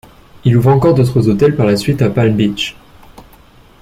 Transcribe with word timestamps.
Il 0.45 0.57
ouvre 0.57 0.71
encore 0.71 0.95
d'autres 0.95 1.29
hôtels 1.29 1.55
par 1.55 1.67
la 1.67 1.77
suite 1.77 2.01
à 2.01 2.09
Palm 2.09 2.35
Beach. 2.35 2.75